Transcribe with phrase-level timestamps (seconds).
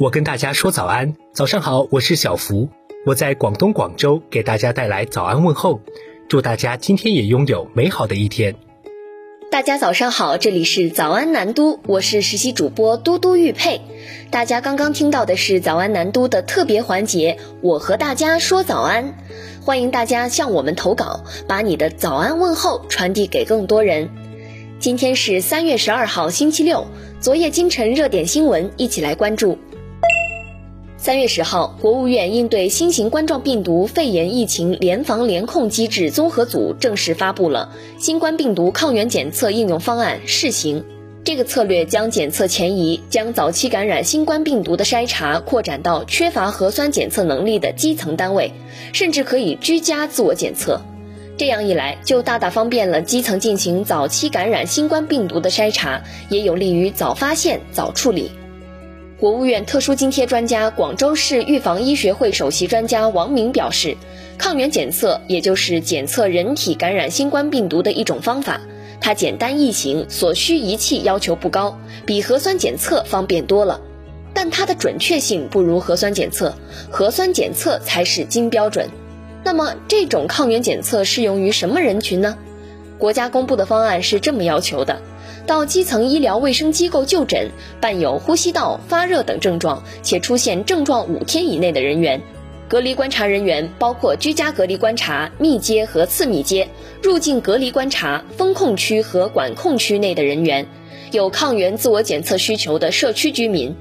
[0.00, 2.70] 我跟大家说早安，早上好，我是小福，
[3.04, 5.82] 我在广东广州给大家带来早安问候，
[6.26, 8.54] 祝大家今天也拥有美好的一天。
[9.50, 13.82] 大家早上好，这里是早安南都，我是实习主播嘟嘟玉佩。
[14.30, 19.18] 大家刚刚听到的是早安南都的特别环节，我和大家说早安，
[19.60, 24.08] 欢迎大家向我们投稿，把你的早安问候传递给更多人。
[24.78, 26.86] 今天是三月十二号，星期六。
[27.20, 29.58] 昨夜今晨热点新闻，一起来关注。
[31.02, 40.84] 三月十号，国务院应对新型冠状病毒肺炎疫情联防联控机制综合组正式发布了新冠病毒抗原检测应用方案试行。
[41.24, 48.52] 这个策略将检测前移，将早期感染新冠病毒的筛查扩展到缺乏核酸检测能力的基层单位，
[48.92, 50.82] 甚至可以居家自我检测。
[51.38, 58.30] 这样一来，就大大方便了基层进行早期感染新冠病毒的筛查，也有利于早发现、早处理。
[59.20, 63.98] 国务院特殊津贴专家、广州市预防医学会首席专家王明表示，
[64.38, 68.62] 抗原检测也就是检测人体感染新冠病毒的一种方法，
[68.98, 73.82] 它简单易行，所需仪器要求不高，比核酸检测方便多了。
[74.32, 76.54] 但它的准确性不如核酸检测，
[76.90, 78.88] 核酸检测才是金标准。
[79.44, 82.38] 那么，这种抗原检测适用于什么人群呢？
[82.96, 85.02] 国家公布的方案是这么要求的：
[85.50, 92.20] 到基层医疗卫生机构就诊，伴有呼吸道、发热等症状，且出现症状五天以内的人员；
[92.68, 96.68] 隔离观察人员包括居家隔离观察、密接和次密接；
[97.02, 100.66] 入境隔离观察、风控区和管控区内的人员；
[101.10, 103.74] 有抗原自我检测需求的社区居民。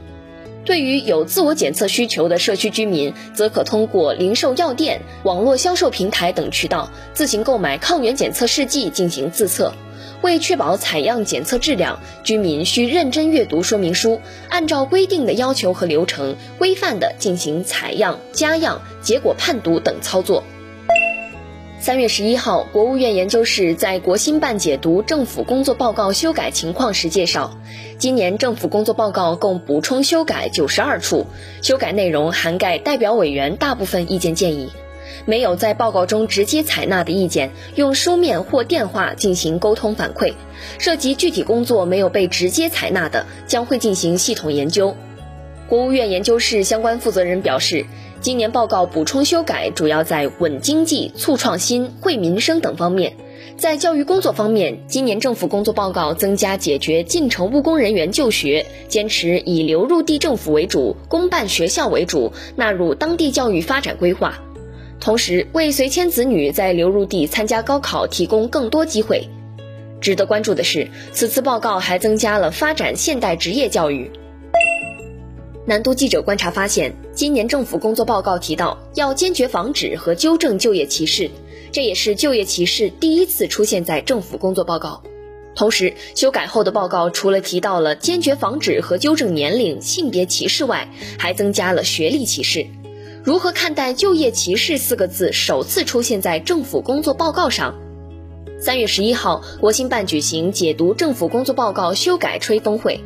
[0.66, 9.72] 对于有自我检测需求的社区居民，则可通过零售药店、网络销售平台等渠道自行购买抗原检测试剂进行自测。
[10.22, 20.44] 为确保采样检测质量，居民需认真阅读说明书，按照规定的要求和流程，规范地进行采样、加样、结果判读等操作。
[21.82, 27.58] 三月十一号，国务院研究室在国新办解读政府工作报告修改情况时介绍，
[27.98, 31.26] 今年政府工作报告共补充修改九十二处，
[31.62, 34.70] 修改内容涵盖代表委员大部分意见建议，
[35.26, 40.34] 没有在报告中直接采纳的意见，用书面或电话进行沟通反馈，
[40.78, 44.96] 涉及具体工作没有被直接采纳的，将会进行系统研究。
[45.68, 47.86] 国务院研究室相关负责人表示。
[48.22, 53.14] 今年报告补充修改主要在稳经济、促创新、惠民生等方面。
[53.56, 64.38] 在教育工作方面，今年政府工作报告增加解决进城务工人员就学，坚持以流入地政府为主、公办学校为主，纳入当地教育发展规划。
[65.00, 69.28] 同时，为随迁子女在流入地参加高考提供更多机会。
[70.02, 74.12] 值得关注的是，此次报告还增加了发展现代职业教育。
[75.66, 81.30] 南都记者观察发现，今年政府工作报告提到要坚决防止和纠正就业歧视，
[81.72, 85.02] 这也是就业歧视第一次出现在政府工作报告。
[85.56, 92.66] 同时，修改后的报告除了提到了坚决防止和纠正年龄、性别歧视外，还增加了学历歧视。
[93.22, 97.76] 如何看待“就业歧视”四个字首次出现在政府工作报告上？
[98.58, 103.02] 三月十一号，国新办举行解读政府工作报告修改吹风会。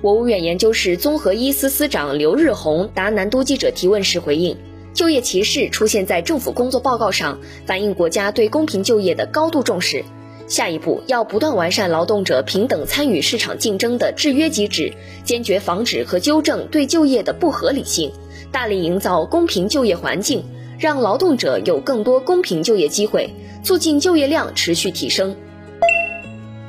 [0.00, 4.56] 国务院研究室综合一司司长刘日红答南都记者提问时回应：
[4.94, 10.04] 就业歧视出现在政府工作报告上，反映国家对公平就业的高度重视。
[10.48, 14.92] 下一步要不断完善劳动者平等参与市场竞争的制约机制，
[15.24, 18.12] 坚决防止和纠正对就业的不合理性，
[18.52, 20.44] 大力营造公平就业环境，
[20.78, 23.30] 让劳动者有更多公平就业机会，
[23.64, 25.34] 促进就业量持续提升。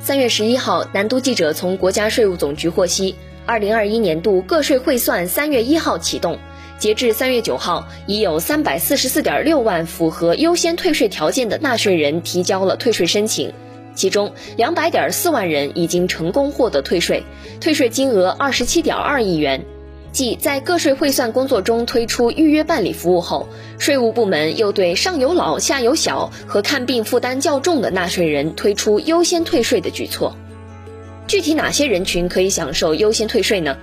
[0.00, 3.14] 三月十一号，南都记者从国家税务总局获悉。
[3.46, 6.38] 二零二一年度个税汇算三月一号启动，
[6.78, 13.52] 截至三月九号，已有三百四十四点六万符合优先退税条件的纳税人提交了退税申请，
[13.98, 17.24] 其中两百点四万人已经成功获得退税，
[17.60, 19.64] 退税金额二十七点二亿元。
[20.12, 23.48] 即在个税汇算工作中推出预约办理服务后，
[23.80, 30.36] 税务部门又对上有老下有小和看病负担较重的纳税人推出优先退税的举措。
[31.26, 33.76] 具体哪些人群可以享受优先退税呢？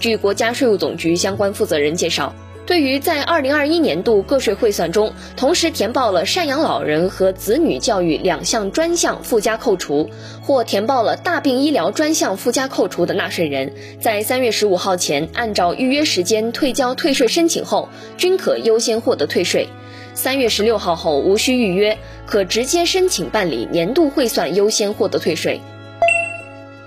[0.00, 2.34] 据国家税务总局相关负责人介绍，
[2.70, 10.08] 对于在二零二一年度个税汇算中同时填报了赡养老人和子女教育两项专项附加扣除，
[10.40, 19.66] 或填报了大病医疗专项附加扣除的纳税人，在三月十五号前按照预约时间退交退税申请后，均可优先获得退税。
[20.14, 25.60] 三月十六号后无需预约，可直接申请办理年度汇算优先获得退税。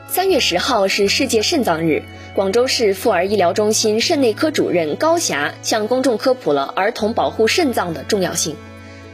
[0.08, 2.04] 三月十号是世界肾脏日，
[2.36, 8.56] 广州市妇儿医疗中心肾内科主任高霞向公众科普了儿童保护肾脏的重要性。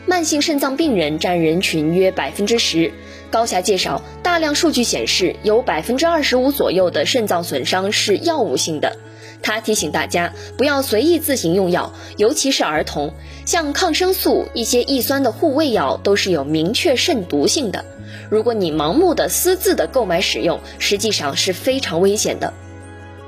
[0.05, 2.93] 慢性肾脏病人占人群约百分之十。
[3.29, 8.95] 高霞介绍，大量数据显示，有百分之二十五左右的肾脏损伤是药物性的。
[9.41, 13.13] 他提醒大家不要随意自行用药，尤其是儿童。
[13.45, 17.83] 像抗生素、一些抑酸的护胃药都是有明确肾毒性的。
[18.29, 22.53] 如果你盲目的私自的购买使用，实际上是非常危险的。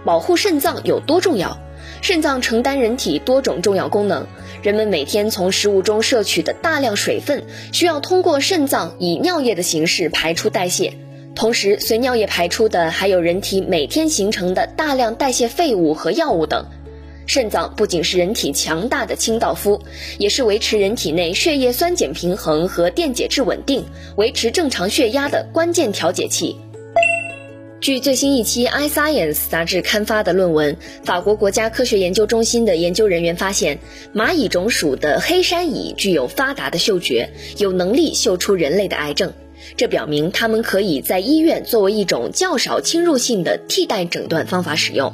[0.05, 1.57] 保护肾脏有多重要？
[2.01, 4.25] 肾脏承担人体多种重要功能。
[4.63, 10.93] 人们每天从食物中摄取的大量水分，需要通过肾脏以尿液的形式排出代谢。
[11.33, 16.65] 同时，随尿液排出的还有人体每天形成的大量代谢废物和药物等。
[17.25, 19.81] 肾脏不仅是人体强大的清道夫，
[20.17, 23.85] 也是维持人体内血液酸碱平衡和电解质稳定、
[24.17, 26.57] 维持正常血压的关键调节器。
[27.81, 33.79] 据最新一期《iScience》杂志刊发的论文，法国国家科学研究中心的研究人员发现，
[34.13, 39.33] 蚂蚁种属的黑山蚁具有发达的嗅觉，有能力嗅出人类的癌症。
[39.77, 45.11] 这表明它们可以在医院作为一种较少侵入性的替代诊断方法使用。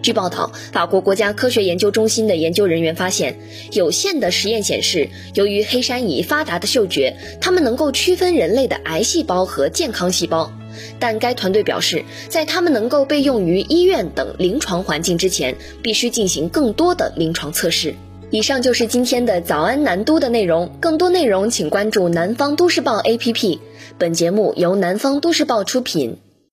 [0.00, 3.38] 据报道，法国国家科学研究中心的研究人员发现，
[3.72, 10.50] 有限的实验显示，由于黑山蚁发达的嗅觉，它们能够区分人类的癌细胞和健康细胞。
[10.98, 17.94] 但该团队表示，在他们能够被用于医院等临床环境之前，必须进行更多的临床测试。
[18.30, 23.58] 以上就是今天的早安南都的内容，更多内容请关注南方都市报 APP。
[23.96, 26.18] 本节目由南方都市报出品。